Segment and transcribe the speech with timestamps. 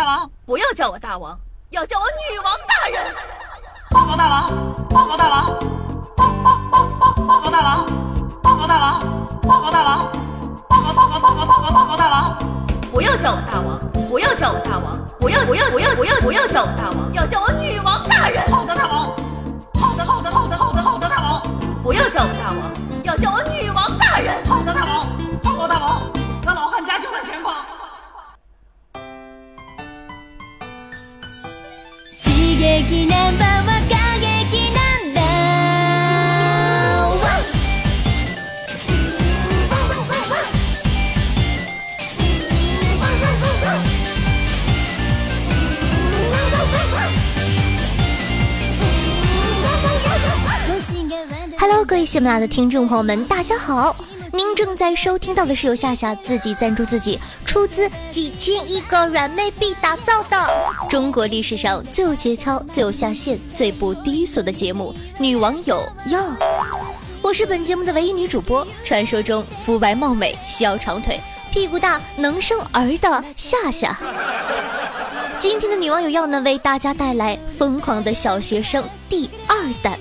[0.00, 1.38] 大王，不要叫我大王，
[1.68, 3.14] 要叫我女王大人。
[3.90, 4.50] 报告大王，
[4.88, 5.58] 报告大王，
[6.16, 7.84] 报报报报报告大王，
[8.42, 9.00] 报告大王，
[9.42, 10.10] 报告大王，
[10.70, 12.38] 报告报告报告报告报告大王。
[12.90, 13.78] 不要叫我大王，
[14.08, 18.50] 不要叫我大王，不要不要不要不要不要叫我大王，要叫我女王大人。
[18.50, 19.14] 好的，大王。
[19.74, 21.42] 好的，好的，好的，好的，好的，大王。
[21.82, 22.72] 不要叫我大王，
[23.02, 24.42] 要叫我女王大人。
[24.46, 25.09] 好的，大王。
[51.90, 53.96] 各位喜马拉雅的听众朋友们，大家好！
[54.32, 60.48] 您正在收听到的是由夏夏自己赞助自己，出资几千亿个软妹币打造的
[60.88, 66.20] 中国历史上最有节操、最有下限、最不低俗的节目《女网友要》。
[67.20, 73.98] 我是本节目的唯一女主播，传说中肤白貌美、细腰长腿、屁股大、能生儿的夏夏。
[75.40, 79.98] 今天的女网友要呢，为大家带来《疯狂的小学生》第二弹。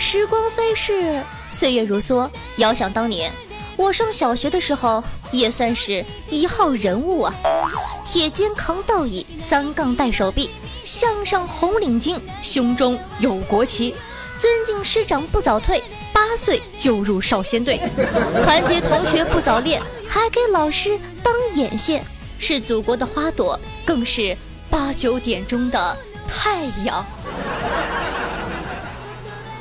[0.00, 2.30] 时光飞逝，岁月如梭。
[2.58, 3.32] 遥想当年，
[3.76, 7.34] 我上小学的时候，也算是一号人物啊！
[8.04, 10.50] 铁肩扛道椅，三杠带手臂，
[10.84, 13.92] 向上红领巾，胸中有国旗，
[14.38, 17.80] 尊敬师长不早退，八岁就入少先队，
[18.44, 22.04] 团结同学不早恋，还给老师当眼线，
[22.38, 24.36] 是祖国的花朵，更是
[24.70, 25.96] 八九点钟的
[26.28, 27.04] 太阳。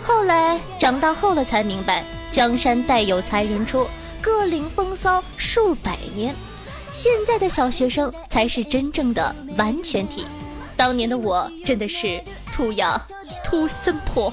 [0.08, 3.86] 后来长大后了才明白，江山代有才人出，
[4.22, 6.34] 各领风骚数百年。
[6.94, 10.26] 现在的小学生才是真正的完全体，
[10.78, 12.98] 当年的我真的是土呀
[13.44, 14.32] 土森婆。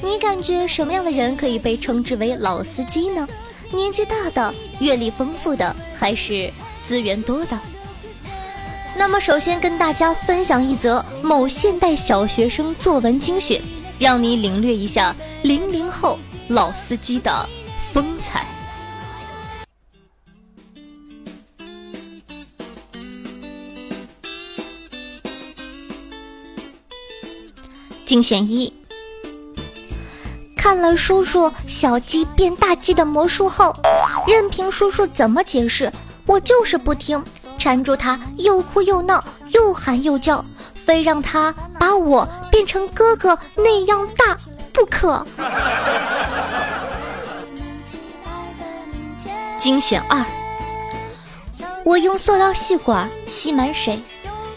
[0.00, 3.28] 你感觉什么样的人可以被称之为老司机呢？
[3.70, 6.50] 年纪大的、阅历丰富的，还是
[6.82, 7.60] 资源多的？
[9.08, 13.62] 那么，首先跟大家分享一则某现代小学生作文精选，
[14.00, 16.18] 让你领略一下零零后
[16.48, 17.48] 老司机的
[17.92, 18.44] 风采。
[28.04, 28.74] 精选一：
[30.56, 33.72] 看了叔叔小鸡变大鸡的魔术后，
[34.26, 35.92] 任凭叔叔怎么解释，
[36.26, 37.22] 我就是不听。
[37.66, 44.36] 缠住他，又哭又闹，又喊又叫，非让他把我变成哥哥那样大
[44.72, 45.26] 不可。
[49.58, 50.24] 精选二，
[51.84, 54.00] 我用塑料吸管吸满水，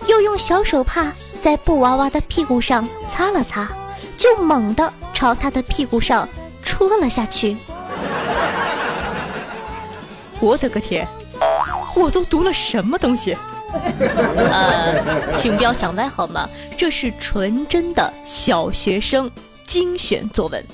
[0.05, 3.67] 又用小手帕在布娃娃的屁股上擦了擦，
[4.15, 6.29] 就猛地朝他的屁股上
[6.61, 7.57] 戳了下去。
[10.39, 11.07] 我的个天！
[11.99, 13.35] 我都读了什么东西？
[13.71, 16.49] 呃，请不要想歪好吗？
[16.77, 19.29] 这是纯真的小学生
[19.65, 20.65] 精选作文。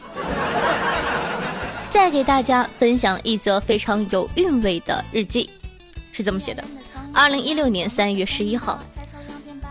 [1.89, 5.49] 再给大家分享一则非常有韵味的日记，
[6.11, 6.63] 是这么写的：
[7.13, 8.79] 二零一六年三月十一号，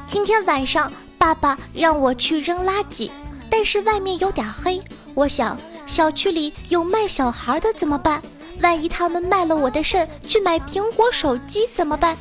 [0.07, 3.11] 今天晚上爸爸让我去扔垃圾，
[3.49, 4.83] 但是外面有点黑，
[5.15, 5.57] 我想
[5.87, 8.21] 小区里有卖小孩的怎么办？
[8.65, 12.17] 万一他们卖了我的肾去买苹果手机怎么办？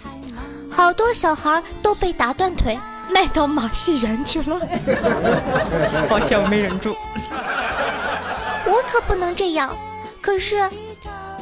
[0.69, 2.77] 好多小孩都被打断腿
[3.09, 4.59] 卖到马戏园去了。
[6.09, 6.93] 抱歉，我没忍住。
[8.65, 9.73] 我可不能这样。
[10.21, 10.69] 可是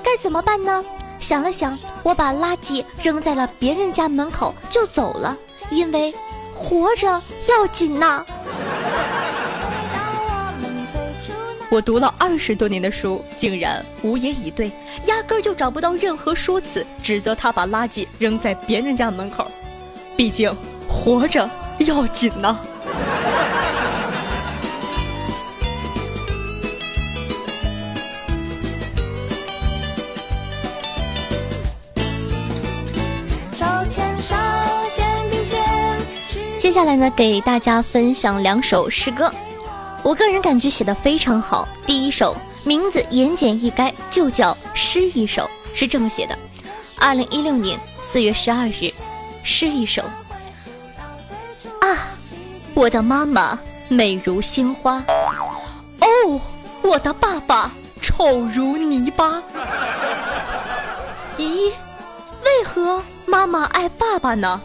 [0.03, 0.85] 该怎么办呢？
[1.19, 5.35] 想了想，我把垃圾扔在了别人家门口就走了，
[5.71, 6.13] 因为
[6.53, 7.19] 活着
[7.49, 8.23] 要紧呐。
[11.71, 14.69] 我读了二十多年的书，竟然无言以对，
[15.05, 19.49] 压根儿就找不到任何说辞指责他把垃圾扔在别人家门口。
[20.17, 20.53] 毕竟
[20.85, 21.49] 活着
[21.79, 22.59] 要紧呐。
[36.57, 39.33] 接下来呢，给大家分享两首诗歌。
[40.03, 41.67] 我个人感觉写的非常好。
[41.85, 46.37] 第一首名字言简意赅，就叫诗一首，是这么写的：
[46.99, 48.91] 二零一六年四月十二日，
[49.43, 50.01] 诗一首。
[51.81, 52.09] 啊，
[52.73, 55.03] 我的妈妈美如鲜花，
[55.99, 56.41] 哦，
[56.81, 57.71] 我的爸爸
[58.01, 59.41] 丑如泥巴。
[61.37, 61.71] 咦，
[62.43, 64.61] 为何妈妈爱爸爸呢？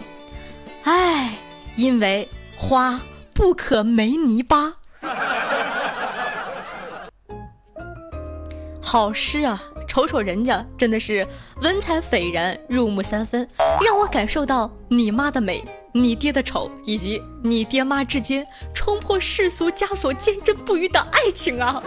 [0.85, 1.35] 唉，
[1.77, 3.01] 因为花
[3.35, 4.75] 不可没泥巴。
[8.83, 9.63] 好诗啊！
[9.89, 11.27] 瞅瞅人家，真的是
[11.63, 13.49] 文采斐然，入木三分，
[13.85, 21.83] 让我感受到你妈的美，你爹的丑，以及你爹妈之间冲破世俗枷锁、坚贞不渝的爱情啊！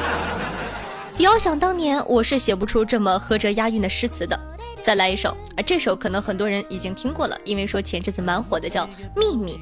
[1.18, 4.38] 遥想当年，我是写不出这么合辙押韵的诗词的。
[4.82, 8.84] 再来一首啊，这首可能很多人已经听过了，因为说前阵子蛮火的，叫
[9.16, 9.54] 《秘密》，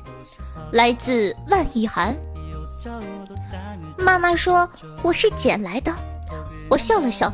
[0.72, 2.14] 来自万意涵。
[3.98, 4.68] 妈妈说
[5.02, 5.92] 我是捡来的，
[6.68, 7.32] 我笑了笑。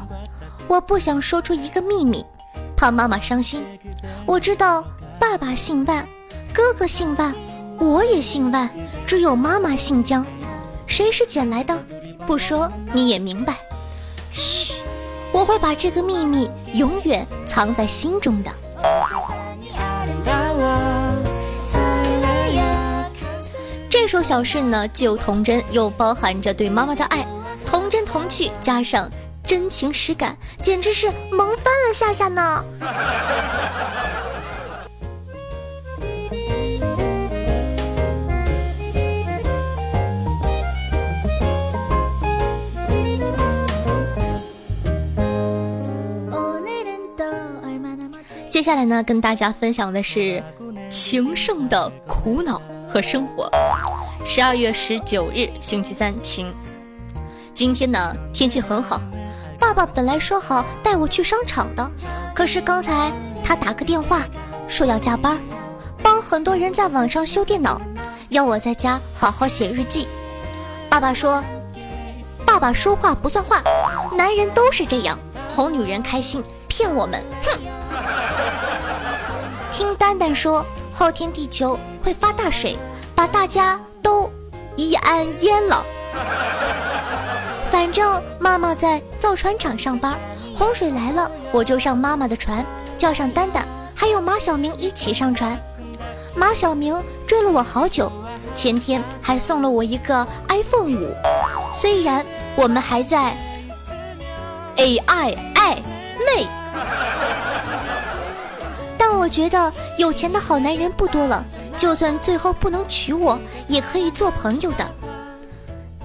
[0.69, 2.25] 我不想说出一个秘密，
[2.77, 3.65] 怕妈妈伤心。
[4.25, 4.85] 我知道
[5.19, 6.07] 爸爸姓万，
[6.53, 7.35] 哥哥姓万，
[7.79, 8.71] 我也姓万，
[9.07, 10.25] 只有妈妈姓江。
[10.87, 11.77] 谁是捡来的？
[12.27, 13.57] 不说你也明白。
[14.31, 14.75] 嘘，
[15.33, 18.51] 我会把这个秘密永远藏在心中的。
[24.03, 27.23] 这首小诗呢，既有童真，又包含着对妈妈的爱，
[27.67, 29.11] 童真童趣，加上。
[29.47, 32.65] 真情实感，简直是萌翻了夏夏呢！
[48.49, 50.43] 接下来呢，跟大家分享的是
[50.89, 53.49] 情圣的苦恼和生活。
[54.25, 56.53] 十二月十九日，星期三，晴。
[57.55, 59.01] 今天呢，天气很好。
[59.61, 61.91] 爸爸本来说好带我去商场的，
[62.35, 63.13] 可是刚才
[63.45, 64.23] 他打个电话
[64.67, 65.39] 说要加班，
[66.03, 67.81] 帮很多人在网上修电脑，
[68.31, 70.09] 要我在家好好写日记。
[70.89, 71.45] 爸爸说
[72.45, 73.63] ：“爸爸说话不算话，
[74.17, 75.17] 男人都是这样，
[75.55, 77.61] 哄女人开心，骗我们。”哼。
[79.71, 82.77] 听丹丹说，后天地球会发大水，
[83.15, 84.31] 把大家都
[84.77, 85.85] 一安淹了。
[87.71, 90.19] 反正妈妈在造船厂上班，
[90.57, 92.65] 洪水来了我就上妈妈的船，
[92.99, 93.65] 叫上丹丹，
[93.95, 95.59] 还有马小明一起上船。
[96.35, 98.11] 马小明追了我好久，
[98.55, 101.15] 前天还送了我一个 iPhone 五。
[101.73, 102.25] 虽然
[102.57, 103.37] 我们还在
[104.77, 105.77] AI 爱
[106.27, 106.47] 妹，
[108.99, 111.45] 但我觉得有钱的好男人不多了，
[111.81, 114.87] 就算最后不能娶我，也可以做朋友的。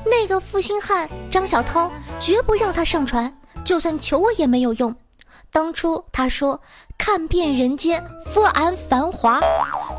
[0.06, 4.96] 那个负心汉张小涛绝不让他上船，就算求我也没有用。
[5.52, 6.62] 当初他说
[6.98, 9.42] 看遍人间富安繁华，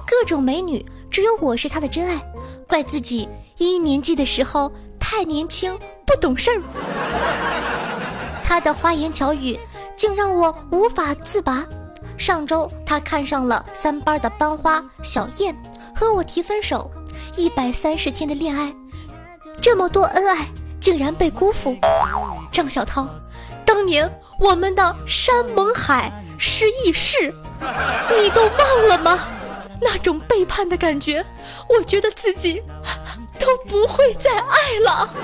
[0.07, 2.19] 各种美女，只有我是他的真爱，
[2.67, 6.63] 怪自己一年级的时候太年轻不懂事儿。
[8.43, 9.61] 他的花言巧语
[9.95, 11.67] 竟让我无法自拔。
[12.17, 15.55] 上周他看上了三班的班花小燕，
[15.95, 16.91] 和我提分手，
[17.37, 18.73] 一百三十天的恋爱。
[19.61, 20.47] 这么多恩爱
[20.81, 21.77] 竟然被辜负，
[22.51, 23.09] 张小涛，
[23.65, 27.35] 当年我们的山盟海誓一世，
[28.21, 29.19] 你都忘了吗？
[29.81, 31.25] 那种背叛的感觉，
[31.69, 32.63] 我觉得自己
[33.39, 35.15] 都不会再爱了。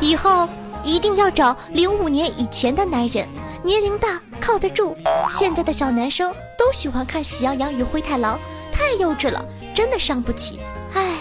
[0.00, 0.48] 以后
[0.82, 3.28] 一定要找零五年以前的男人，
[3.62, 4.96] 年龄大靠得住。
[5.30, 8.36] 现在的小男生都喜欢看《喜羊羊与灰太狼》，
[8.76, 10.58] 太幼稚了，真的伤不起。
[10.94, 11.14] 唉。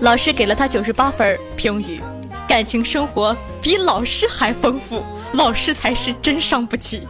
[0.00, 2.00] 老师给了他九十八分评语，
[2.48, 5.02] 感情生活比老师还丰富，
[5.32, 7.06] 老师才是真伤不起。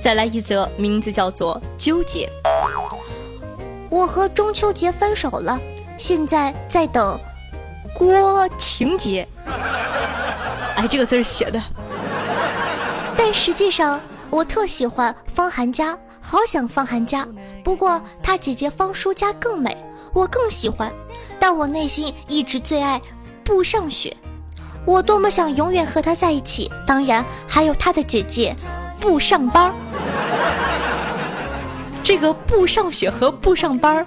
[0.00, 2.30] 再来一则，名字叫做纠结。
[3.90, 5.58] 我和中秋节分手了，
[5.98, 7.18] 现在在等
[7.96, 9.26] 郭情节。
[10.76, 11.62] 哎，这个字写的，
[13.16, 13.98] 但实际上
[14.28, 15.96] 我特喜欢方寒家。
[16.20, 17.24] 好想方寒家，
[17.62, 19.76] 不过他姐姐方舒家更美，
[20.12, 20.92] 我更喜欢。
[21.38, 23.00] 但我内心一直最爱
[23.44, 24.14] 不上学，
[24.84, 26.68] 我多么想永远和他在一起。
[26.84, 28.56] 当然还有他的姐姐
[28.98, 29.72] 不上班。
[32.02, 34.04] 这个不上学和不上班，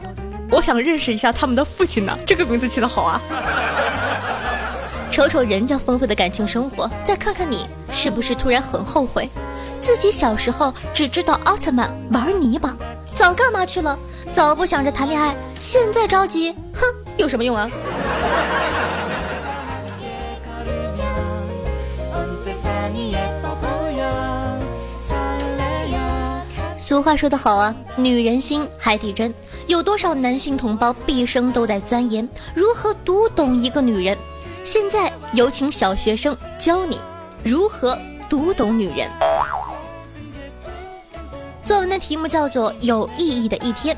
[0.50, 2.18] 我想认识一下他们的父亲呢。
[2.26, 3.22] 这个名字起的好啊！
[5.12, 9.30] 瞅瞅人家丰富的感情生活，再看看你，是不是突然很后悔？
[9.80, 12.76] 自己小时候只知道奥特曼玩泥巴，
[13.14, 13.98] 早干嘛去了？
[14.32, 16.82] 早不想着谈恋爱，现在着急，哼，
[17.18, 17.70] 有什么用啊？
[26.80, 29.34] 俗话说得好啊，女人心海底针，
[29.68, 34.18] 有多少男性同胞毕生都在钻研如何读懂一个女人？
[34.64, 36.98] 现在有请小学生教你
[37.44, 39.10] 如何读懂女人。
[41.66, 43.94] 作文的题目叫做《有意义的一天》。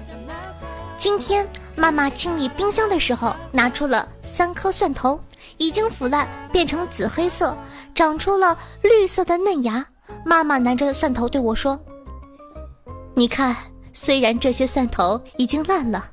[0.98, 5.20] 今天妈妈清理冰箱的时候，拿出了三颗蒜头，
[5.58, 7.56] 已经腐烂，变成紫黑色，
[7.94, 9.86] 长出了绿色的嫩芽。
[10.26, 11.80] 妈妈拿着蒜头对我说
[13.16, 13.56] ：“你看，
[13.94, 16.06] 虽然这些蒜头已经烂了。”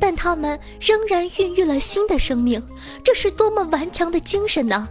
[0.00, 2.62] 但它们仍然孕育了新的生命，
[3.02, 4.88] 这是多么顽强的精神呢！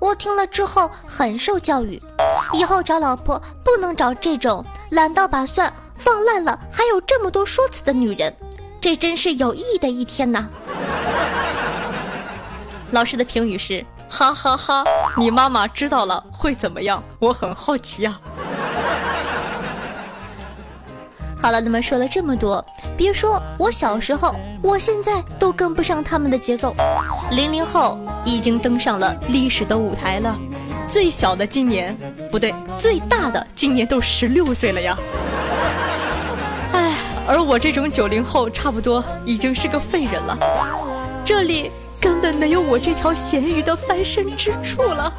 [0.00, 2.00] 我听了之后很受教育，
[2.54, 8.34] 以后找老婆不能找这种懒到把蒜放烂了还有这么多说辞的女人，
[8.80, 10.48] 这真是有意义的一天呐！
[12.92, 14.84] 老师的评语是：哈哈哈，
[15.18, 17.02] 你妈妈知道了会怎么样？
[17.18, 18.18] 我很好奇呀。
[21.44, 22.64] 好了，那么说了这么多，
[22.96, 26.74] 别说我小时候，我现在都跟不上他们的节奏。
[27.32, 30.34] 零零后已经登上了历史的舞台了，
[30.86, 31.94] 最小的今年
[32.30, 34.96] 不对，最大的今年都十六岁了呀。
[36.72, 36.94] 哎，
[37.28, 40.38] 而我这种九零后，差不多已经是个废人了，
[41.26, 41.70] 这里
[42.00, 45.12] 根本没有我这条咸鱼的翻身之处了。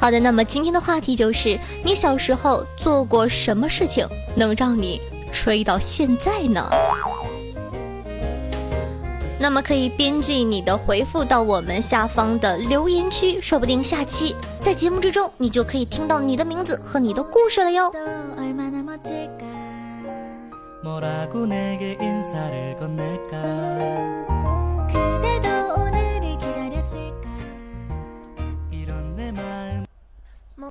[0.00, 6.68] 好的，那么今天的话题就是你小时候做过什么事情能让你吹到现在呢？
[9.38, 17.92] 那么可以编辑你的回复到我们下方的留言区，说不定下期在节目之中你就可以听到你的名字和你的故事了哟。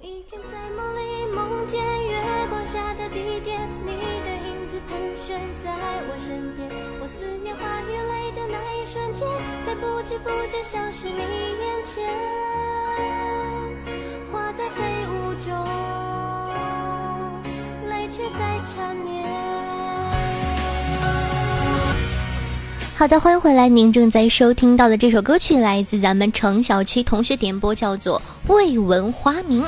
[0.01, 2.15] 一天在梦里梦见月
[2.49, 5.75] 光下的地点，你的影子盘旋在
[6.07, 6.69] 我身边。
[7.01, 9.27] 我思念花与泪的那一瞬间，
[9.65, 12.07] 在不知不觉消失你眼前。
[14.31, 14.79] 花在飞
[15.09, 15.51] 舞中，
[17.89, 19.27] 泪却在缠绵。
[22.95, 28.21] 好的，欢迎回来，您正在收听到的这首歌曲来自咱们程小七同学点播，叫做
[28.53, 29.63] 《未闻花名》。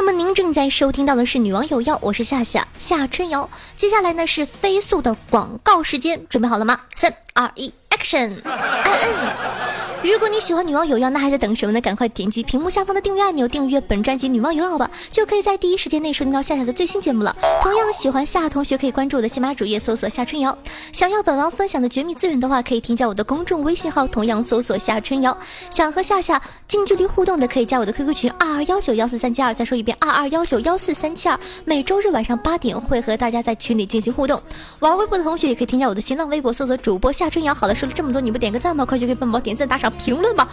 [0.00, 3.50] 那么您正在收听到的是女王有药，我是夏夏夏春瑶。
[3.74, 6.82] 接下来呢是飞速的广告时间，准备好了吗？
[6.94, 8.34] 三二一，Action！
[10.00, 11.80] 如果你喜欢女王有药，那还在等什么呢？
[11.80, 17.34] 赶快点击屏幕下方的订阅按钮，订阅本专辑《女王有药》吧，就可以在第一时间内收听到夏夏的最新节目了。
[17.60, 20.56] 同样喜欢夏同学可以关注我的喜马主页，搜索夏春瑶。
[20.92, 25.36] 想要本王分享的绝密资源的话，可以添加我的公众微信号，同样搜索夏春瑶。
[25.68, 29.52] 想和夏夏近距离互动的，可以加我的 QQ 群二二幺九幺四三七二。
[29.52, 31.38] 再说一遍，二二幺九幺四三七二。
[31.64, 34.40] 每周日晚上八点会和大家在群里进行互动。
[34.78, 37.52] 玩微博的同学也可以添加我的新浪微博，搜索主播夏春瑶。
[37.52, 38.86] 好了，说了这么多，你不点个赞吗？
[38.86, 40.48] 快去给本宝点赞、打赏、评论吧。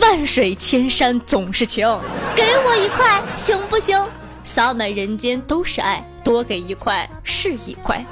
[0.00, 1.86] 万水千山总是情，
[2.36, 4.00] 给我一块行不行？
[4.42, 8.04] 洒满人间都是爱，多给一块是一块。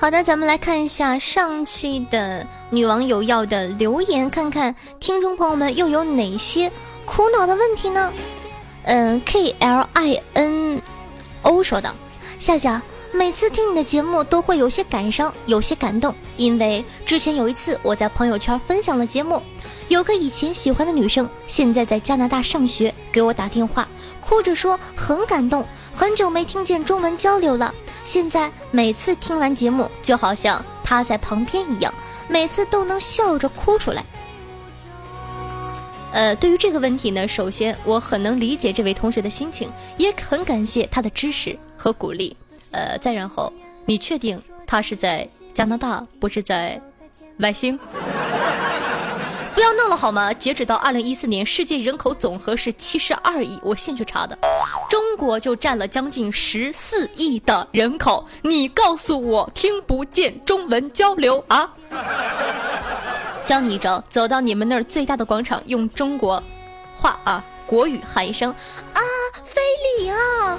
[0.00, 6.70] 好的，咱们来看一下上期的女网友要的留言，看看听众朋友们又有哪些
[7.06, 8.12] 苦恼的问题呢？
[8.84, 10.82] 嗯，K L I N
[11.42, 11.94] O 说道
[12.38, 19.42] ：“夏夏，每次听你的节目都会有些感伤，有些感动，因为之前有一次我在朋友圈分享了节目，
[19.88, 23.88] 有个以前喜欢的女生，现在在加拿大上学，给我打电话，
[24.20, 27.74] 哭着说很感动，很久没听见中文交流了，
[28.04, 31.92] 现在每次听完节目，就好像她在旁边一样，
[32.28, 34.04] 每次都能笑着哭出来。”
[36.14, 42.36] 呃，对于这个问题呢，首先我很能理解这位同学的心情，也很感谢他的支持和鼓励。
[42.70, 43.52] 呃，再然后，
[43.84, 46.80] 你确定他是在加拿大，不是在
[47.38, 47.76] 外星？
[49.54, 50.32] 不要闹了好吗？
[50.34, 54.36] 截止到二零一四年，世界人口总和是七十二亿，我现去查的，
[54.90, 58.26] 中国就占了将近十四亿的人口。
[58.42, 61.72] 你告诉我，听不见中文交流啊？
[63.46, 66.42] 教你一招，走到你们那儿最大的广场，用中国
[66.96, 69.00] 话啊国语喊一声啊，
[69.44, 69.60] 非
[70.00, 70.58] 礼啊，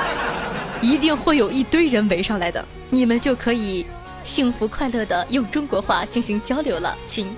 [0.80, 3.84] 一定会有一堆人围上来的，你们就可以
[4.24, 7.30] 幸福快乐的用中国话进行交流了，亲。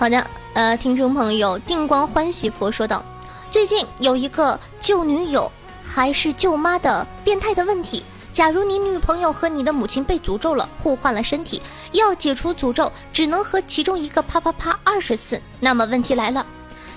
[0.00, 3.04] 好的，呃，听众朋友，定光欢喜佛说道，
[3.50, 5.52] 最近有一个救女友
[5.84, 8.02] 还是救妈的变态的问题。
[8.32, 11.60] 假如你女朋友和你的母亲被诅咒了，互换了身体，
[11.92, 15.38] 要解除诅咒，只能和其中一个啪啪啪二十次。
[15.60, 16.46] 那么问题来了，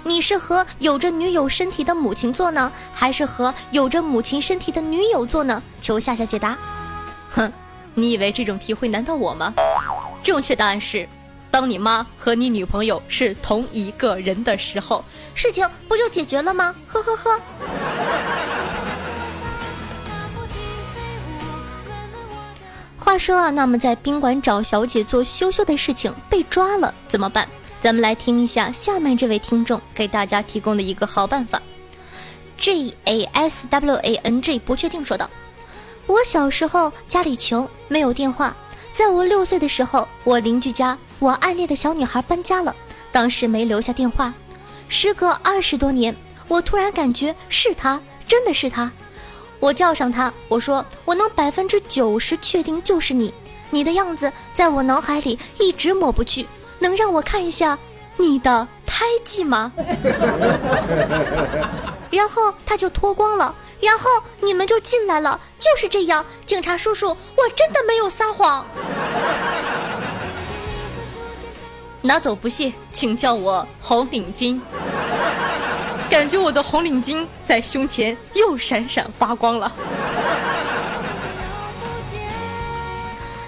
[0.03, 5.61] 你是和有着女友身体的母亲做呢，还是和有着母亲身体的女友做呢？
[5.81, 6.57] 求夏夏解答。
[7.31, 7.51] 哼，
[7.95, 9.53] 你以为这种题会难到我吗？
[10.23, 11.05] 正确答案是，
[11.53, 15.05] 当你妈和你女朋友是同一个人的时候，
[15.35, 16.73] 事情不就解决了吗？
[16.87, 17.39] 呵呵呵。
[22.97, 27.47] 话说啊，那么在宾馆找小姐做羞羞的事情被抓了怎么办？
[27.79, 31.61] 咱们来听一下下面这位听众给大家提供的一个好办法。
[32.57, 35.29] ：J A S W A N G 不确定说道
[36.07, 38.57] ：“我小时候家里穷，没有电话。
[38.91, 42.75] 在我六岁的时候，我邻居家我暗恋的小女孩搬家了，
[43.09, 44.33] 当时没留下电话。
[44.89, 46.13] 时隔二十多年，
[46.49, 48.91] 我突然感觉是她，真的是她。”
[49.61, 53.33] 我叫上她，我说我能百分之九十确定就是你，
[53.69, 56.45] 你的样子在我脑海里一直抹不去，
[56.79, 57.79] 能让我看一下
[58.17, 59.71] 你的胎记吗？
[62.11, 64.09] 然后他就脱光了，然后
[64.41, 66.25] 你们就进来了，就是这样。
[66.45, 68.65] 警察叔叔，我真的没有撒谎。
[72.03, 74.59] 拿走不谢，请叫我红领巾。
[76.09, 79.71] 感觉我的红领巾在胸前又闪闪发光了。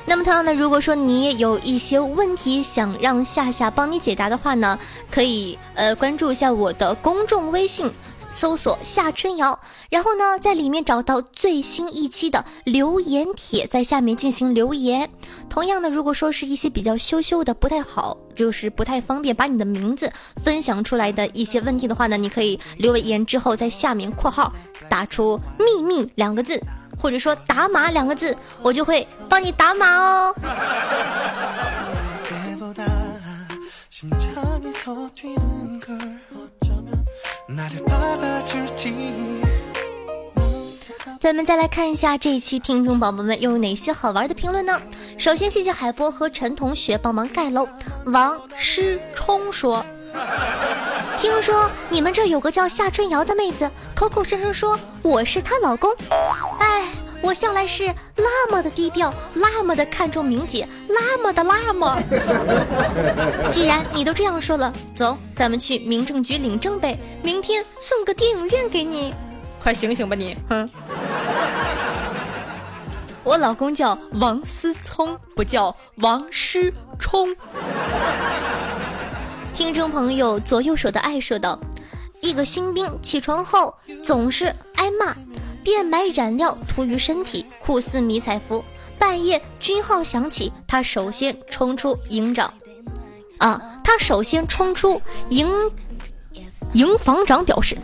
[0.08, 4.80] 那么同样呢，如果说你也有一些问题想让夏夏帮你解答的话呢，
[5.12, 7.92] 可以呃关注一下我的公众微信。
[8.36, 15.10] 搜索夏春瑶，然后呢，在里面找到最新一期的留言帖，在下面进行留言。
[15.50, 20.12] 同样的，如果说是一些比较羞羞的、不太好，就是不太方便把你的名字
[20.44, 24.52] 分享出来的一些问题的话呢，你可以留言之后在下面括号
[24.90, 26.62] 打出“秘密”两个字，
[27.00, 30.36] 或者说“打码”两个字，我就会帮你打码哦。
[41.20, 44.82] 咱们再来看一下这一期听众宝宝们又有哪些好玩的评论呢？
[45.16, 47.68] 首先，谢谢海波和陈同学帮忙盖楼。
[48.08, 49.86] 王诗冲说
[51.18, 55.92] ：“听说你们这有个叫夏春瑶的妹子，口口声声说我是她老公。
[56.58, 56.88] 哎，
[57.26, 62.00] 我向来是那么的低调，那么的看重名节，那么的那么。
[63.50, 66.96] 既然你都这样说了，走，咱们去民政局领证呗。
[67.24, 69.12] 明天送个电影院给你。
[69.60, 70.38] 快醒醒吧你！
[70.48, 70.70] 哼，
[73.24, 77.36] 我老公叫王思聪，不叫王思聪。
[79.52, 81.60] 听众朋友，左右手的爱说道：
[82.22, 85.16] 一个新兵起床后总是挨骂。
[85.66, 88.64] 便买染料涂于身体，酷似迷彩服。
[89.00, 92.54] 半夜军号响起，他首先冲出营长，
[93.40, 95.52] 啊，他首先冲出营
[96.74, 97.76] 营房长表示：“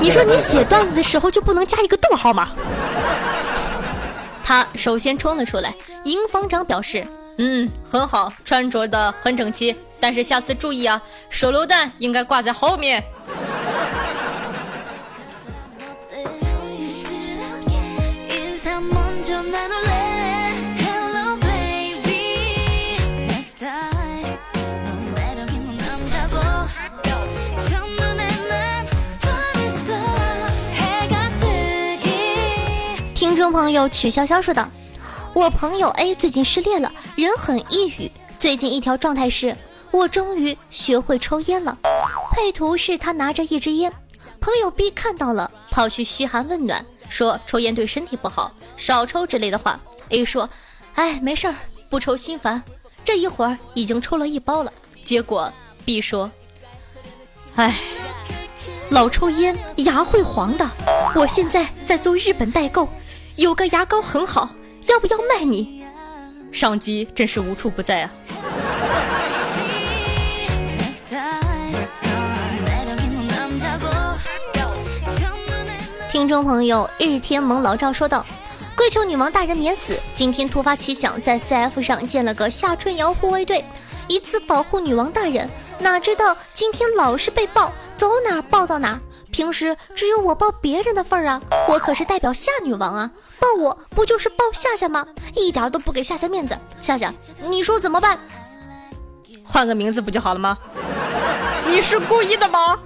[0.00, 2.50] 你说你写段子的时候就不能加一个逗号吗？”
[4.44, 7.04] 他首先冲了出来，营房长表示
[7.38, 13.02] ：“嗯，很好，穿着的很整齐，但是下次注意啊，手榴弹应该挂在后面。”
[33.14, 34.68] 听众朋友曲潇潇说道
[35.34, 38.10] ：“我朋友 A 最近失恋了，人很抑郁。
[38.38, 39.56] 最近一条状态是：
[39.90, 41.76] 我终于学会抽烟了。
[42.32, 43.92] 配图是他拿着一支烟。
[44.40, 49.78] 朋友 B 看到了，跑去嘘寒问暖，说抽烟对身体不好，少抽之类的话。
[50.08, 50.48] A 说：
[50.94, 51.54] 哎，没事儿，
[51.90, 52.62] 不抽心烦。
[53.04, 54.72] 这一会儿已经抽了一包了。
[55.04, 55.52] 结果
[55.84, 56.30] B 说：
[57.56, 57.76] 哎，
[58.88, 60.66] 老抽烟牙会黄的。
[61.14, 62.88] 我现在在做日本代购。”
[63.36, 64.50] 有个牙膏很好，
[64.88, 65.82] 要不要卖你？
[66.52, 68.10] 上级真是无处不在啊！
[76.20, 78.26] 听众朋友，日天蒙老赵说道
[78.76, 79.98] ：“跪求女王大人免死！
[80.12, 83.64] 今天突发奇想，在 CF 上建了个夏春瑶护卫队，
[84.06, 85.48] 以此保护女王大人。
[85.78, 89.00] 哪知道今天老是被爆，走哪儿爆到哪儿。”
[89.32, 95.06] 平时只有我抱别人的份儿啊，我可是代表夏女王啊，抱我不就是抱夏夏吗？
[95.34, 97.14] 一点都不给夏夏面子，夏夏，
[97.48, 98.18] 你说怎么办？
[99.42, 100.58] 换个名字不就好了吗？
[101.66, 102.78] 你是故意的吗？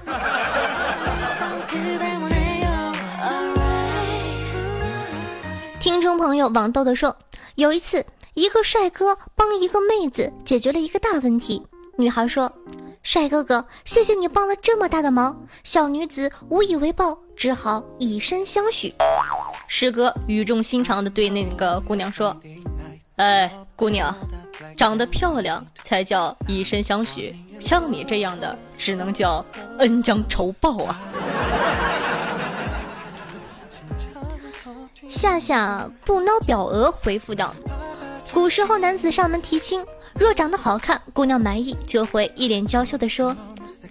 [5.84, 7.14] 听众朋友网豆豆说，
[7.56, 11.62] 有一次，一个帅哥帮一个妹子解决了一个大问题。
[11.98, 12.50] 女孩说
[13.04, 18.94] ：“帅哥哥，谢谢你帮了这么大的忙。”小女子无以为报，只好以身相许。
[19.68, 22.34] 师哥语重心长地对那个姑娘说
[23.16, 24.16] ：“哎，姑娘，
[24.78, 29.44] 长得漂亮才叫以身相许，像你这样的，只能叫
[29.78, 30.98] 恩将仇报啊。”
[35.14, 37.54] 夏夏不孬婊娥回复道
[38.34, 39.80] ：“古时候男子上门提亲，
[40.18, 43.28] 若长得好看，姑娘满意，就会一脸娇羞地说：‘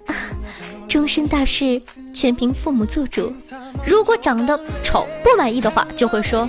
[0.06, 0.14] 啊，
[0.90, 1.82] 终身大事
[2.14, 3.32] 全凭父母做主。’
[3.88, 6.42] 如果长得丑不满意的话，就会说：‘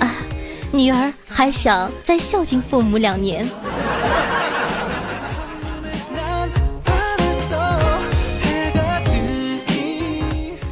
[0.00, 0.14] 啊，
[0.70, 3.48] 女儿还想再孝敬父母两年。’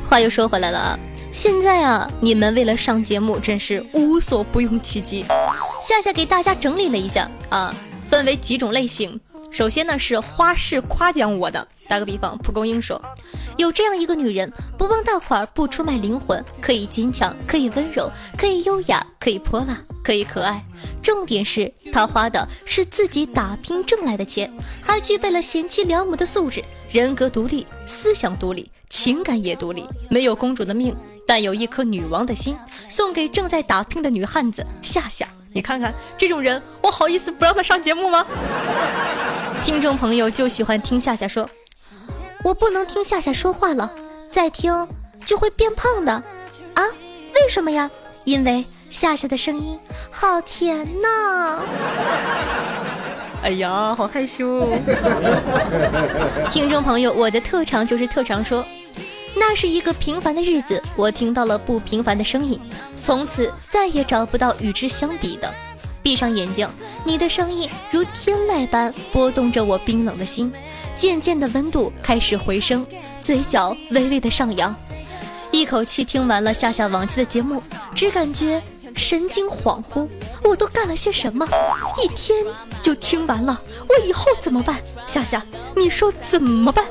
[0.05, 0.99] 话又说回来了。”
[1.33, 5.25] 现在啊，你们为了上节目真是无所不用其极。
[5.83, 7.75] 夏夏给大家整理了一下啊，
[8.07, 9.18] 分为几种类型。
[9.51, 13.03] 首先呢是花式夸奖我的，打个比方，蒲公英说，
[13.57, 20.62] 有这样一个女人，不帮大款，不出卖灵魂，可以坚强，可以温柔，可以优雅，可以泼辣，可以可爱。
[21.03, 30.94] 重点是她花的是自己打拼挣来的钱，还具备了贤妻良母的素质，人格独立，思想独立，情感也独立，没有公主的命。
[31.26, 32.55] 但有一颗女王的心，
[32.90, 35.26] 送给正在打拼的女汉子夏夏。
[35.55, 38.26] 你看看这种人，我好意思不让他上节目吗？
[39.64, 41.48] 听众朋友就喜欢听夏夏说，
[42.44, 43.90] 我不能听夏夏说话了，
[44.31, 44.87] 再听
[45.24, 46.12] 就会变胖的
[46.74, 46.83] 啊？
[47.35, 47.90] 为什么呀？
[48.24, 51.62] 因为夏夏的声音好甜呐！
[53.42, 54.68] 哎呀，好害羞。
[56.52, 58.62] 听众朋友，我的特长就是特长说。
[59.35, 62.59] 那是一个平凡的日子，我听到了不平凡的声音，
[63.01, 65.53] 从此再也找不到与之相比的。
[66.03, 66.68] 闭上眼睛，
[67.05, 70.53] 你的声音如天籁般拨动着我冰冷的心，
[70.97, 72.85] 渐渐的温度开始回升，
[73.21, 74.75] 嘴角微微的上扬。
[75.51, 77.62] 一口气听完了夏夏往期的节目，
[77.95, 78.61] 只感觉
[78.97, 80.09] 神经恍惚。
[80.42, 81.47] 我都干了些什么？
[82.03, 82.45] 一天
[82.83, 84.81] 就听完了，我以后怎么办？
[85.07, 85.45] 夏夏，
[85.77, 86.85] 你说怎么办？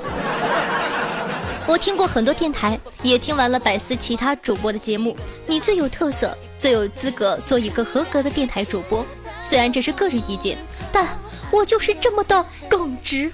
[1.72, 5.16] 我听过很多电台，也听完了百思其他主播的节目。
[5.48, 9.06] 你最有特色，最有资格做一个合格的电台主播。
[9.42, 10.58] 虽然这是个人意见，
[10.92, 11.08] 但
[11.50, 13.32] 我就是这么的耿直。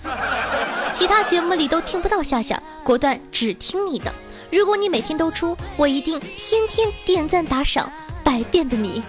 [0.91, 4.13] 其他节目里都听不到夏夏，果断只听你的。
[4.51, 7.91] 如果你每天都出，我一定天天点赞打赏。
[8.23, 9.01] 百变的你，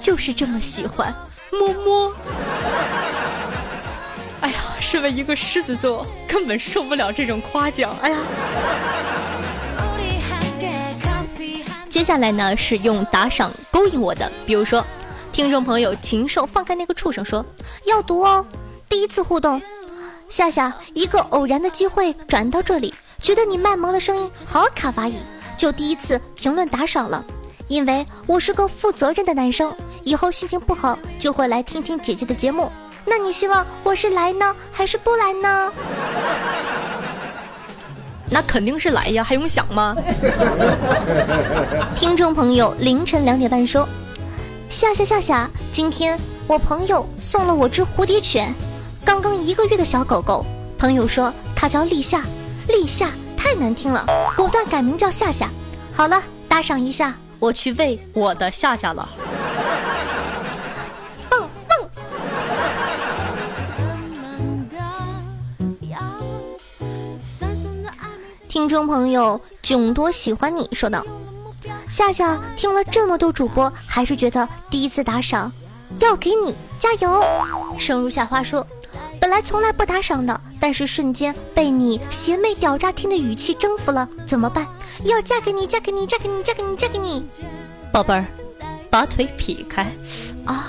[0.00, 1.14] 就是这么喜欢。
[1.52, 2.12] 么么。
[4.42, 7.96] 哎呀，身为一个狮子座，根本受不了这种夸奖。
[8.02, 8.18] 哎呀，
[11.88, 14.84] 接下来呢是用打赏勾引我的，比如说，
[15.32, 17.44] 听众朋友禽兽放开那个畜生说
[17.86, 18.44] 要读哦。
[18.88, 19.62] 第一次互动，
[20.28, 25.16] 夏夏一个偶然的机会转到这里，觉得你卖萌的声音好卡哇伊，
[25.56, 27.24] 就第一次评论打赏了。
[27.68, 32.70] 因为我是个负责任的男生，以后心情不好就会来听听姐姐的节目。
[33.04, 35.72] 那你希望我是来呢，还是不来呢？
[38.30, 39.94] 那肯定是来呀，还用想吗？
[41.94, 43.86] 听众朋友，凌晨两点半说，
[44.68, 48.54] 夏夏夏夏，今天我朋友送了我只蝴蝶犬，
[49.04, 50.46] 刚刚一个月的小狗狗。
[50.78, 52.22] 朋友说它叫立夏，
[52.68, 55.50] 立夏太难听了，果断改名叫夏夏。
[55.92, 59.06] 好了，打赏一下，我去喂我的夏夏了。
[68.52, 71.02] 听众朋友，囧多喜欢你说道
[71.88, 75.50] ：“夏夏听了这么多主播，还是觉得第一次打赏
[76.00, 77.24] 要给你加油。”
[77.80, 78.66] 生如夏花说
[79.18, 84.66] ：“本来从来不打赏的，但是瞬间被你邪魅屌炸天的语气征服了，怎么办？
[85.04, 87.26] 要嫁给你，嫁给你，嫁给你，嫁给你，嫁给你，
[87.90, 88.26] 宝贝儿，
[88.90, 89.90] 把腿劈开
[90.44, 90.66] 啊！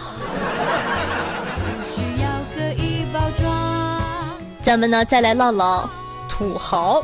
[4.61, 5.89] 咱们呢，再来唠唠
[6.29, 7.03] 土豪。”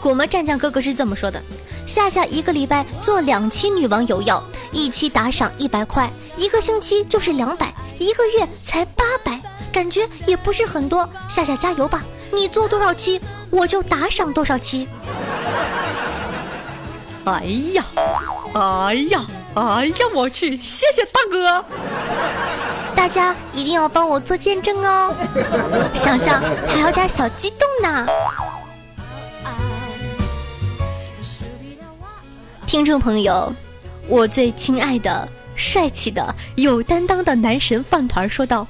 [0.00, 1.40] 古魔战将哥哥是这么说的：
[1.86, 9.38] 夏夏一个礼拜做两期女网友要，一期打赏一百块，一个星期就是两百，一个月才八百，
[9.70, 11.08] 感觉也不是很多。
[11.28, 14.88] 夏夏加油吧，你做多少期我就打赏多少期。
[17.24, 17.84] 哎呀，
[18.54, 21.64] 哎呀，哎呀，我去，谢谢大哥！
[22.94, 25.14] 大家一定要帮我做见证哦，
[25.92, 28.06] 想想还有点小激动呢。
[32.70, 33.52] 听众朋友，
[34.06, 38.64] 我最亲爱的帅气的、有担当的男神饭团说道：“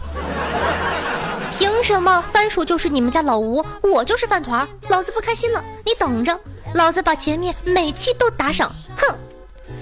[1.52, 4.66] 凭什么番薯就是你们家老吴，我就是饭团？
[4.88, 6.40] 老子不开心了，你等着，
[6.72, 9.14] 老子把前面每期都打赏，哼！”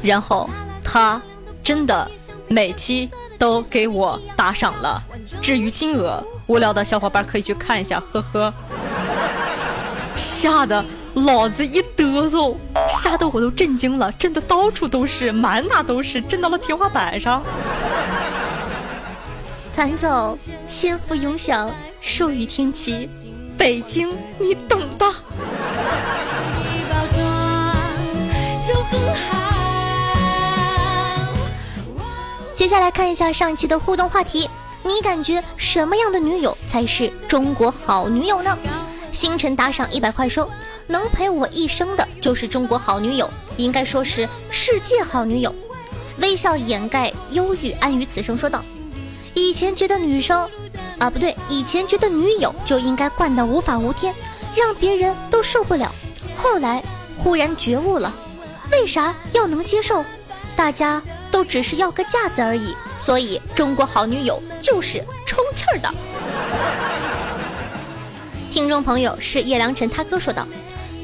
[0.03, 0.51] 然后
[0.83, 1.23] 他
[1.63, 2.11] 真的
[2.49, 5.01] 每期都给我打赏了。
[5.41, 8.53] 至于金额，无聊的小伙伴可以去看一下，呵呵。
[10.17, 12.57] 吓得老子一哆嗦，
[12.89, 17.43] 吓得我都震惊了，震的到处都是，满哪都是，震到了天花板上。
[19.75, 21.71] 团总，仙福永享，
[22.01, 23.09] 寿与天齐，
[23.57, 25.07] 北京你懂的。
[32.55, 34.51] 接下来看一下上期的互动话题，
[34.83, 38.59] 你感觉什么样的女友才是中国好女友呢？
[39.13, 40.51] 星辰打赏一百块说，
[40.89, 45.55] 能陪我一生的就是中国好女友，应该说是世界好女友。
[46.19, 48.61] 微笑掩盖忧郁，安于此生说道。
[49.35, 50.49] 以前觉得女生，
[50.99, 54.13] 啊不对，以前觉得女友就应该惯得无法无天，
[54.57, 55.95] 让别人都受不了。
[56.35, 56.83] 后来
[57.17, 58.13] 忽然觉悟了，
[58.73, 60.05] 为啥要能接受？
[60.57, 61.01] 大家。
[61.31, 65.95] 都只是要个架子而已，所以中国好女友就是充气儿的。
[68.51, 70.49] 听众朋友是叶良辰，他哥说道：“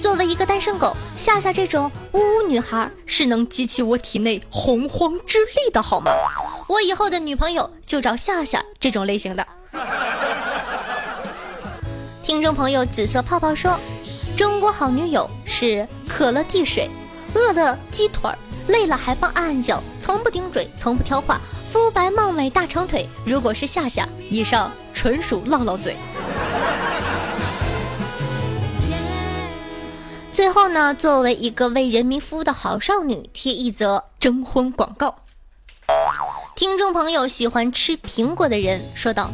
[0.05, 6.13] 作为一个单身狗，夏夏这种呜呜女孩是能激起我体内洪荒之力的，好吗？
[6.69, 9.47] 我以后的女朋友就找夏夏这种类型的。”
[12.23, 13.81] 听众朋友紫色泡泡说
[14.37, 16.87] ：“中国好女友是渴了递水，
[17.33, 18.31] 饿了鸡腿。”
[18.69, 21.41] 累了还帮按按脚，从不顶嘴，从不挑话，
[21.73, 23.09] 肤白貌美大长腿。
[23.25, 25.97] 如果是夏夏，以上纯属唠唠嘴。
[30.35, 35.15] 最后呢，作为一个为人民服务的好少女，贴一则征婚广告。
[36.57, 39.31] 听众朋友喜欢吃苹果的人说道：“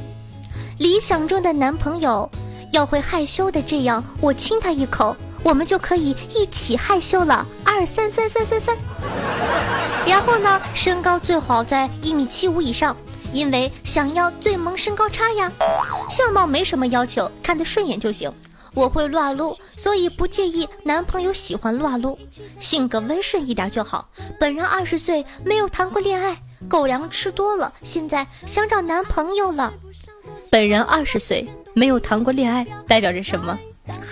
[0.79, 2.31] 理想中的男朋友
[2.73, 8.77] 要会害羞的，这样我亲他一口。”我们就可以一起害羞了，二三三三三三。
[10.07, 12.95] 然后呢，身高最好在一米七五以上，
[13.33, 15.51] 因为想要最萌身高差呀。
[16.11, 18.31] 相貌没什么要求，看得顺眼就行。
[18.75, 22.19] 我会撸啊撸，所以不介意男朋友喜欢撸啊撸。
[22.59, 24.09] 性格温顺一点就好。
[24.39, 26.37] 本人二十岁，没有谈过恋爱，
[26.69, 29.73] 狗粮吃多了，现在想找男朋友了。
[30.51, 33.59] 本人二十岁，没有谈过恋爱，代表着什么？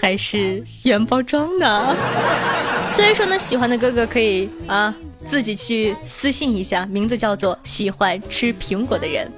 [0.01, 1.94] 还是原包装呢？
[2.90, 4.92] 所以说呢，喜欢的哥哥可以啊
[5.27, 9.31] 自己去私信一下，名字叫做喜欢吃苹果的人。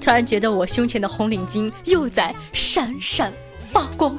[0.00, 3.32] 突然觉得我胸前的红领巾又在闪闪
[3.72, 4.14] 发光。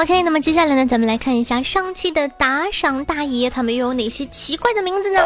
[0.00, 5.20] OK，那么接下来呢，咱们来看一下上期的打赏大爷，他们又有哪些奇怪的名字呢？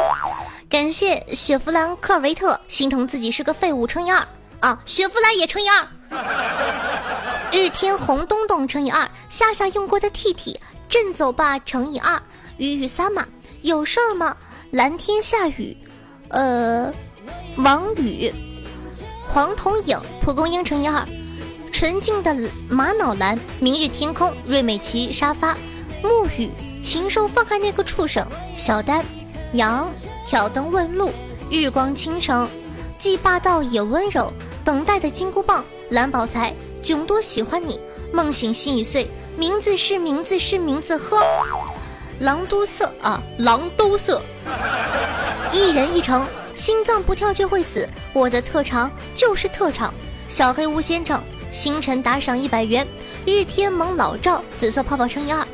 [0.71, 4.27] 感谢雪佛兰科尔维特，心疼自己是个废物乘以二
[4.61, 5.87] 啊，雪佛兰也乘以二。
[7.53, 10.59] 日天红东东乘以二，夏夏用过的 T T，
[10.89, 12.23] 振走吧乘以二，
[12.57, 13.27] 雨雨撒马
[13.61, 14.35] 有事儿吗？
[14.71, 15.77] 蓝天下雨，
[16.29, 16.91] 呃，
[17.57, 18.33] 王宇，
[19.29, 21.07] 黄铜影，蒲公英乘以二。
[21.83, 22.33] 纯净的
[22.69, 25.57] 玛瑙蓝，明日天空，瑞美琪沙发，
[26.01, 26.49] 沐雨，
[26.81, 28.25] 禽兽放开那个畜生，
[28.57, 29.05] 小丹，
[29.55, 29.93] 羊，
[30.25, 31.11] 挑灯问路，
[31.51, 32.49] 日光倾城，
[32.99, 34.33] 既霸道也温柔，
[34.65, 37.81] 等待的金箍棒，蓝宝财，囧多喜欢你，
[38.13, 41.21] 梦醒心已碎，名字是名字是名字呵，
[42.21, 44.23] 狼都色啊，狼都色，
[45.51, 49.93] 一人一城，心脏不跳就会死，我的特长就是特长，
[50.29, 51.21] 小黑屋先生。
[51.53, 52.85] 星辰打赏一百元，
[53.27, 55.47] 日天蒙老赵，紫色泡泡乘以二，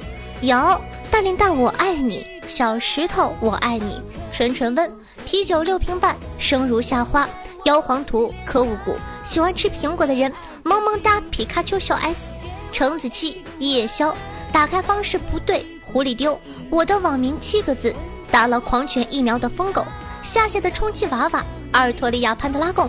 [0.43, 0.81] 瑶
[1.11, 4.91] 大连大我爱你，小石头我爱你，纯纯温
[5.27, 7.29] 啤酒六瓶半，生如夏花，
[7.65, 10.33] 妖皇图可五谷，喜欢吃苹果的人，
[10.63, 12.33] 萌萌哒皮卡丘小 S，
[12.73, 14.15] 橙子七夜宵，
[14.53, 16.39] 打开方式不对，狐狸丢，
[16.71, 17.93] 我的网名七个字，
[18.31, 19.85] 打了狂犬疫苗的疯狗，
[20.23, 22.89] 夏夏的充气娃娃，阿尔托利亚潘德拉贡。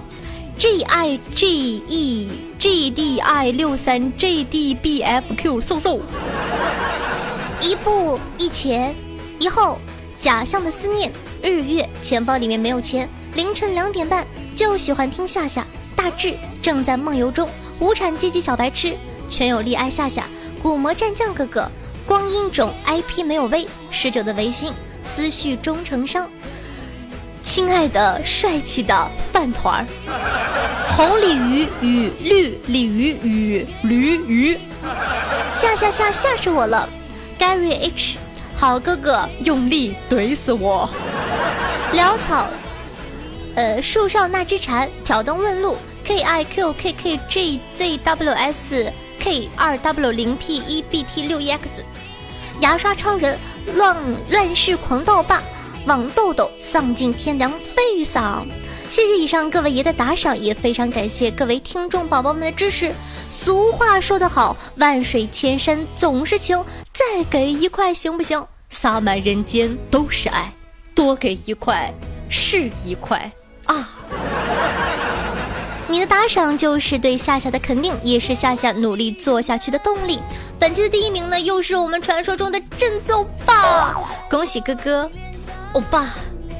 [0.59, 6.01] G I G E G D I 六三 J D B F Q 嗖嗖，
[7.61, 8.93] 一步一前
[9.39, 9.79] 一后，
[10.19, 11.09] 假象的思念，
[11.41, 18.93] 日月钱包里面没有钱，凌晨两点半就喜欢听夏夏，大志正在梦游中，无产阶级小白痴，
[19.29, 20.25] 全有力爱夏夏，
[20.61, 21.71] 古魔战将哥哥，
[22.05, 26.29] 光阴种 IP 没有微，十九的微信，思绪终成伤，
[27.41, 34.59] 亲爱的帅气的饭团儿，红鲤鱼与绿鲤鱼与驴鱼，
[35.53, 36.89] 吓吓吓吓死我了
[37.39, 38.17] ，Gary H，
[38.53, 40.89] 好哥哥，用力怼死我！
[41.93, 42.49] 潦草，
[43.55, 51.01] 呃，树上那只蝉，挑灯问路，K I Q K K G Z W S K 二 W 零 P 一 B
[51.03, 51.81] T 六 E X，
[52.59, 53.39] 牙刷超人，
[53.73, 53.95] 乱
[54.29, 55.41] 乱世狂盗霸，
[55.85, 58.43] 网豆豆，丧尽天良飞雨嗓。
[58.89, 62.91] 谢谢以上各位爷的打赏，也非常感谢各位听众宝宝们的支持。
[63.29, 68.43] 俗话说得好，万水千山总是情，再给一块行不行？
[68.71, 70.51] 洒满人间都是爱。
[70.95, 71.93] 多给一块
[72.29, 73.31] 是一块
[73.65, 73.89] 啊！
[75.87, 80.19] 你的打赏就是对夏夏的肯定，也是夏夏努力做下去的动力。
[80.57, 83.95] 本期的第一名呢，又是我们传说中的振奏吧！
[84.29, 85.09] 恭喜哥哥，
[85.73, 86.09] 欧巴，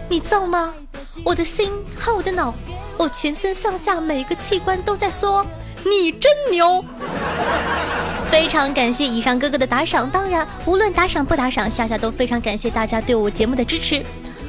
[0.08, 0.74] 你造吗？
[1.24, 2.54] 我的心和我的脑，
[2.98, 5.46] 我全身上下每个器官都在说
[5.84, 6.84] 你真牛。
[8.32, 14.04] 非常感谢以上哥哥的打赏，当然无论打赏不打赏，夏夏都非常感谢大家对我节目的支持。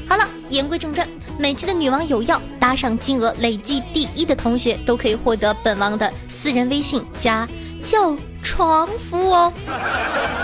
[0.07, 7.49] 好了，言归正传，每期的女王有药打赏金额累计第一的同学都可以获得本王的私人微信加
[7.83, 9.53] 叫床服哦。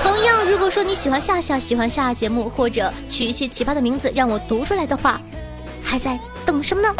[0.02, 5.20] 同样，如果说你喜欢夏夏，喜欢夏夏节目，或者取一些奇葩的名字让我读出来的话，
[5.86, 6.92] 还在等什么呢？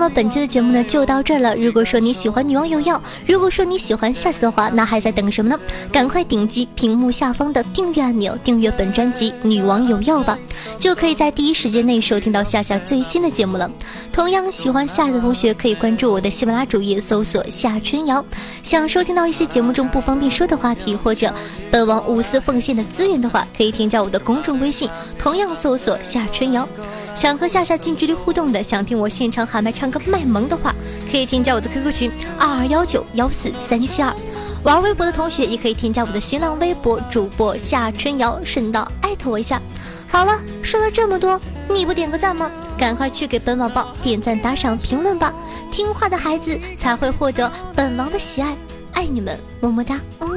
[0.00, 1.54] 那么本期的节目呢就到这儿了。
[1.54, 5.60] 如果说你喜欢女王有药，如果说你喜欢夏夏的话，那还在等什么呢？
[5.92, 10.38] 赶快点击屏幕下方的订阅按钮，订阅本专辑《女王有药》吧，
[10.78, 13.70] 就可以在第一时间内收听到夏夏最新的节目了。
[14.10, 18.24] 同样喜欢夏夏的同学可以关注我的喜马拉主页，搜索夏春瑶。
[18.62, 21.30] 想收听到一些节目中不方便说的话题，或者
[21.70, 26.66] 本王无私奉献的资源的话，可以添加我的公众微信，同样搜索夏春瑶。
[27.14, 30.74] 想和夏夏近距离互动的，想听我现场喊麦唱个卖萌的话，
[31.10, 34.14] 可以添加我的 QQ 群二二幺九幺四三七二。
[34.62, 39.60] 玩微博的同学也可以添加我的新浪微博主播夏春瑶，顺道艾特我一下。
[40.06, 42.50] 好了，说了这么多，你不点个赞吗？
[42.76, 45.32] 赶快去给本宝宝点赞、打赏、评论吧！
[45.70, 48.56] 听话的孩子才会获得本王的喜爱，
[48.92, 49.98] 爱你们，么么哒。
[50.20, 50.30] 嗯。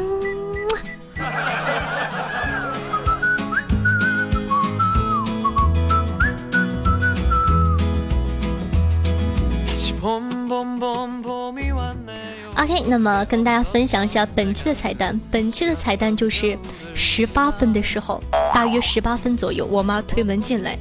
[12.56, 15.20] OK，那么跟大家分享一下本期的彩蛋。
[15.32, 16.58] 本期的彩蛋就是
[16.94, 20.78] 十八分的时候，大约十八分左右，我妈推门进来，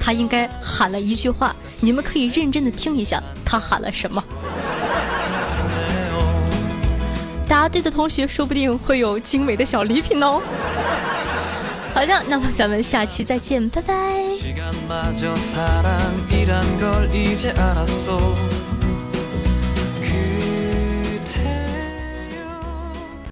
[0.00, 4.24] 她应该喊了一句话，你们可以认真的听一下，她喊了什么。
[7.46, 10.40] 答对的同学说不定会有精美的小礼品哦。
[11.92, 13.94] 好的，那么咱们下期再见，拜拜。